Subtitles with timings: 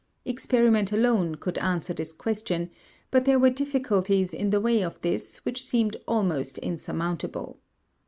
[0.25, 2.71] Experiment alone could answer this question,
[3.11, 7.59] but there were difficulties in the way of this which seemed almost insurmountable.